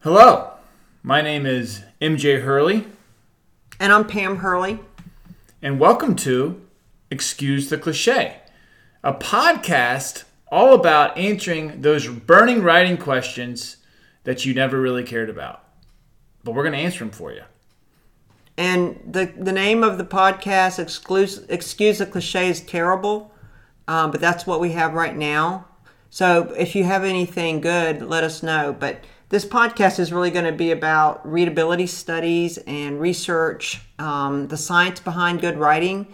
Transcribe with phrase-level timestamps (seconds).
[0.00, 0.52] Hello,
[1.02, 2.86] my name is MJ Hurley,
[3.80, 4.80] And I'm Pam Hurley.
[5.62, 6.60] and welcome to
[7.10, 8.36] Excuse the Cliche,
[9.02, 13.78] a podcast all about answering those burning writing questions
[14.24, 15.64] that you never really cared about.
[16.44, 17.42] But we're going to answer them for you.
[18.56, 23.32] And the, the name of the podcast, Excuse, Excuse the Cliche, is terrible,
[23.86, 25.66] um, but that's what we have right now.
[26.10, 28.74] So if you have anything good, let us know.
[28.78, 34.56] But this podcast is really going to be about readability studies and research, um, the
[34.56, 36.06] science behind good writing.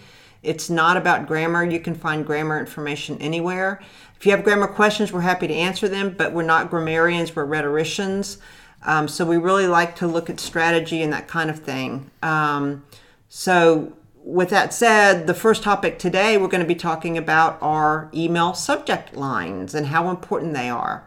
[0.42, 1.64] It's not about grammar.
[1.64, 3.80] You can find grammar information anywhere.
[4.16, 7.45] If you have grammar questions, we're happy to answer them, but we're not grammarians, we're
[7.45, 8.38] rhetoricians.
[8.82, 12.10] Um, so we really like to look at strategy and that kind of thing.
[12.22, 12.84] Um,
[13.28, 18.10] so, with that said, the first topic today we're going to be talking about our
[18.14, 21.05] email subject lines and how important they are.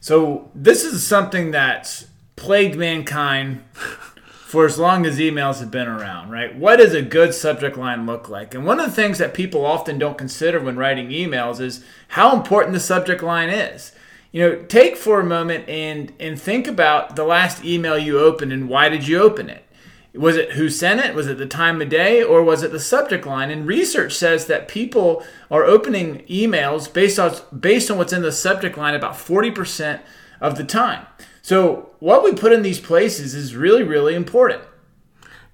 [0.00, 3.62] So, this is something that's plagued mankind
[4.50, 6.56] for as long as emails have been around, right?
[6.56, 8.54] What does a good subject line look like?
[8.54, 12.34] And one of the things that people often don't consider when writing emails is how
[12.34, 13.92] important the subject line is.
[14.32, 18.52] You know, take for a moment and and think about the last email you opened
[18.52, 19.64] and why did you open it?
[20.14, 21.14] Was it who sent it?
[21.14, 22.22] Was it the time of day?
[22.22, 23.50] Or was it the subject line?
[23.50, 28.32] And research says that people are opening emails based on based on what's in the
[28.32, 30.00] subject line about 40%
[30.40, 31.06] of the time.
[31.42, 34.62] So what we put in these places is really, really important.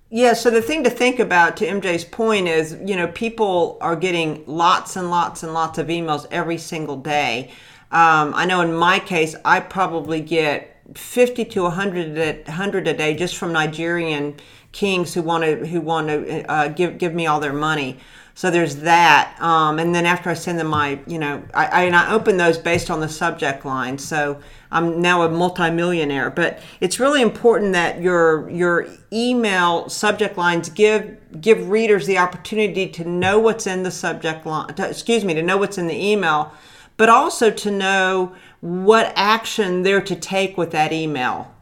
[0.09, 3.97] Yeah, so the thing to think about to MJ's point is, you know, people are
[3.97, 7.51] getting lots and lots and lots of emails every single day.
[7.91, 12.95] Um, I know in my case, I probably get 50 to 100 a, 100 a
[12.95, 14.37] day just from Nigerian
[14.73, 17.99] kings who want to who want to uh, give give me all their money.
[18.37, 21.83] So there's that, um, and then after I send them my, you know, I, I,
[21.85, 23.97] and I open those based on the subject line.
[23.97, 26.29] So I'm now a multimillionaire.
[26.29, 32.87] But it's really important that your your email subject lines give give readers the opportunity
[32.91, 34.75] to know what's in the subject line.
[34.75, 36.53] To, excuse me, to know what's in the email,
[36.97, 41.53] but also to know what action they're to take with that email.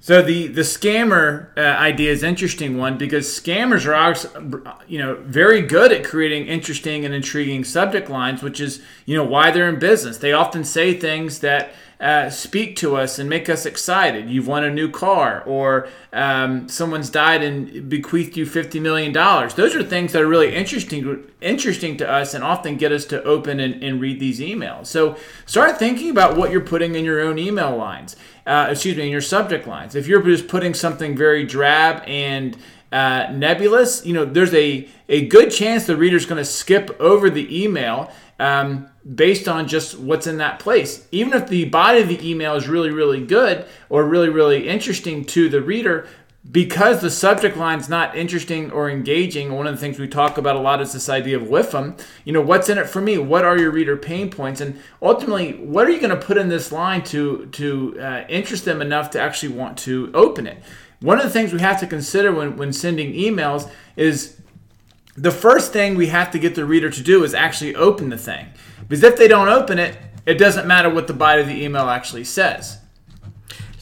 [0.00, 4.14] So the the scammer uh, idea is interesting one because scammers are
[4.86, 9.24] you know very good at creating interesting and intriguing subject lines, which is you know
[9.24, 10.18] why they're in business.
[10.18, 14.28] They often say things that uh, speak to us and make us excited.
[14.28, 19.54] You've won a new car, or um, someone's died and bequeathed you fifty million dollars.
[19.54, 23.22] Those are things that are really interesting interesting to us and often get us to
[23.24, 24.86] open and, and read these emails.
[24.86, 25.16] So
[25.46, 28.16] start thinking about what you're putting in your own email lines.
[28.46, 29.94] Uh, excuse me, in your subject lines.
[29.94, 32.58] If you're just putting something very drab and
[32.94, 37.28] uh, nebulous, you know, there's a, a good chance the reader's going to skip over
[37.28, 41.04] the email um, based on just what's in that place.
[41.10, 45.24] Even if the body of the email is really, really good or really, really interesting
[45.24, 46.06] to the reader,
[46.48, 50.54] because the subject line's not interesting or engaging, one of the things we talk about
[50.54, 52.00] a lot is this idea of WIFM.
[52.24, 53.18] You know, what's in it for me?
[53.18, 54.60] What are your reader pain points?
[54.60, 58.64] And ultimately, what are you going to put in this line to to uh, interest
[58.64, 60.62] them enough to actually want to open it?
[61.04, 64.40] One of the things we have to consider when, when sending emails is
[65.18, 68.16] the first thing we have to get the reader to do is actually open the
[68.16, 68.46] thing.
[68.88, 71.90] Because if they don't open it, it doesn't matter what the body of the email
[71.90, 72.78] actually says.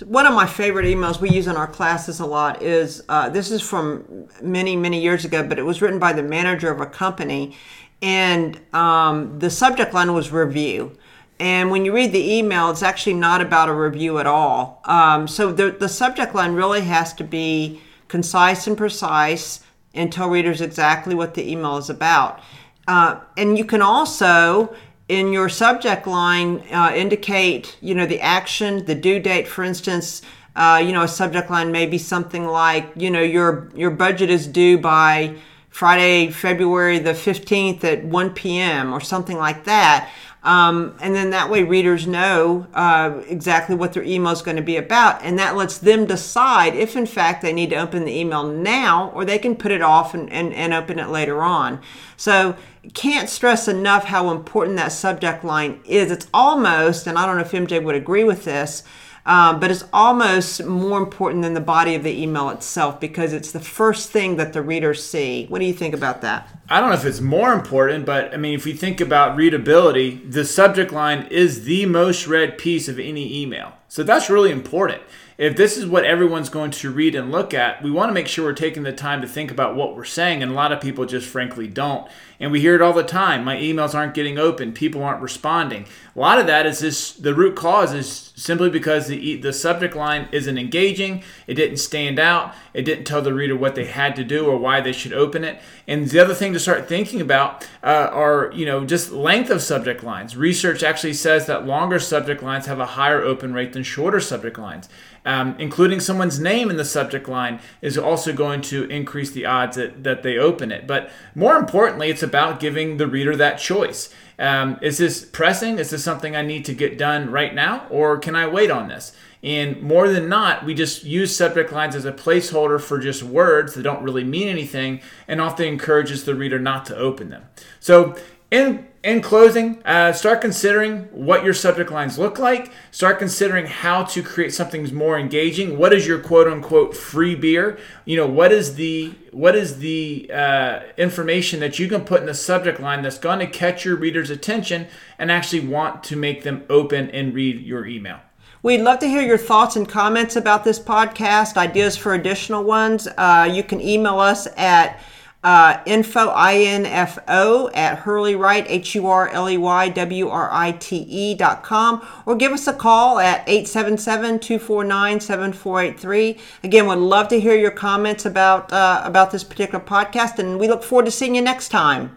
[0.04, 3.52] One of my favorite emails we use in our classes a lot is uh, this
[3.52, 6.86] is from many, many years ago, but it was written by the manager of a
[6.86, 7.56] company.
[8.02, 10.98] And um, the subject line was review.
[11.38, 14.80] And when you read the email, it's actually not about a review at all.
[14.84, 19.60] Um, so the, the subject line really has to be concise and precise
[19.94, 22.40] and tell readers exactly what the email is about.
[22.86, 24.74] Uh, and you can also
[25.08, 30.22] in your subject line uh, indicate you know the action the due date for instance
[30.56, 34.30] uh, you know a subject line may be something like you know your your budget
[34.30, 35.34] is due by
[35.70, 40.10] friday february the 15th at 1 p.m or something like that
[40.44, 44.62] um, and then that way readers know uh, exactly what their email is going to
[44.62, 48.18] be about and that lets them decide if in fact they need to open the
[48.18, 51.80] email now or they can put it off and, and, and open it later on.
[52.16, 52.56] So
[52.94, 56.10] can't stress enough how important that subject line is.
[56.10, 58.82] It's almost and i don't know if mj would agree with this
[59.24, 63.52] um, but it's almost more important than the body of the email itself because it's
[63.52, 65.46] the first thing that the readers see.
[65.46, 66.48] What do you think about that?
[66.68, 70.16] I don't know if it's more important, but I mean, if you think about readability,
[70.26, 73.74] the subject line is the most read piece of any email.
[73.92, 75.02] So that's really important.
[75.36, 78.26] If this is what everyone's going to read and look at, we want to make
[78.26, 80.42] sure we're taking the time to think about what we're saying.
[80.42, 82.08] And a lot of people just frankly don't.
[82.38, 83.44] And we hear it all the time.
[83.44, 84.72] My emails aren't getting open.
[84.72, 85.86] People aren't responding.
[86.16, 89.94] A lot of that is this the root cause is simply because the, the subject
[89.94, 91.22] line isn't engaging.
[91.46, 92.54] It didn't stand out.
[92.74, 95.44] It didn't tell the reader what they had to do or why they should open
[95.44, 95.60] it.
[95.86, 99.62] And the other thing to start thinking about uh, are, you know, just length of
[99.62, 100.36] subject lines.
[100.36, 104.58] Research actually says that longer subject lines have a higher open rate than shorter subject
[104.58, 104.88] lines.
[105.24, 109.76] Um, including someone's name in the subject line is also going to increase the odds
[109.76, 110.86] that, that they open it.
[110.86, 114.12] But more importantly, it's about giving the reader that choice.
[114.38, 115.78] Um, is this pressing?
[115.78, 117.86] Is this something I need to get done right now?
[117.88, 119.12] Or can I wait on this?
[119.42, 123.74] And more than not, we just use subject lines as a placeholder for just words
[123.74, 127.44] that don't really mean anything and often encourages the reader not to open them.
[127.80, 128.16] So,
[128.50, 132.72] in in closing, uh, start considering what your subject lines look like.
[132.92, 135.76] Start considering how to create something more engaging.
[135.76, 137.78] What is your quote unquote free beer?
[138.04, 142.26] You know, what is the what is the uh, information that you can put in
[142.26, 144.86] the subject line that's going to catch your reader's attention
[145.18, 148.20] and actually want to make them open and read your email.
[148.62, 153.08] We'd love to hear your thoughts and comments about this podcast, ideas for additional ones.
[153.16, 155.00] Uh, you can email us at
[155.44, 163.44] uh, info, I-N-F-O at Hurley Write, H-U-R-L-E-Y-W-R-I-T-E dot com, or give us a call at
[163.46, 166.38] 877-249-7483.
[166.62, 170.68] Again, would love to hear your comments about, uh, about this particular podcast, and we
[170.68, 172.16] look forward to seeing you next time.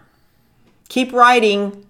[0.89, 1.87] Keep writing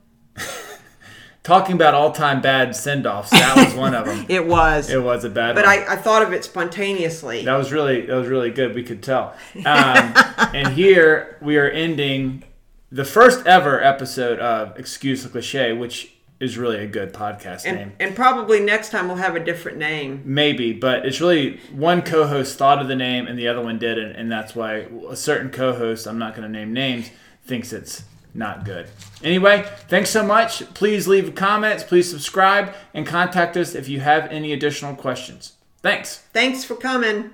[1.45, 4.25] talking about all-time bad send-offs that was one of them.
[4.29, 4.89] It was.
[4.89, 5.79] It was a bad but one.
[5.79, 7.45] I, I thought of it spontaneously.
[7.45, 8.75] That was really that was really good.
[8.75, 9.33] We could tell.
[9.65, 10.13] Um,
[10.53, 12.43] and here we are ending
[12.91, 17.77] the first ever episode of excuse the cliche which is really a good podcast and,
[17.77, 17.93] name.
[17.99, 20.21] and probably next time we'll have a different name.
[20.25, 24.15] Maybe but it's really one co-host thought of the name and the other one didn't
[24.15, 27.09] and that's why a certain co-host i'm not going to name names
[27.45, 28.03] thinks it's
[28.35, 28.89] not good.
[29.23, 30.73] Anyway, thanks so much.
[30.73, 35.53] Please leave comments, please subscribe, and contact us if you have any additional questions.
[35.81, 36.17] Thanks.
[36.33, 37.31] Thanks for coming.